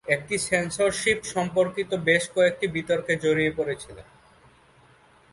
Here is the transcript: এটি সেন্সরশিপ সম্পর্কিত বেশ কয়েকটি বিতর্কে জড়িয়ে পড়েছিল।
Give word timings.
এটি 0.05 0.35
সেন্সরশিপ 0.49 1.19
সম্পর্কিত 1.33 1.91
বেশ 2.07 2.23
কয়েকটি 2.35 2.65
বিতর্কে 2.67 3.13
জড়িয়ে 3.23 3.51
পড়েছিল। 3.57 3.97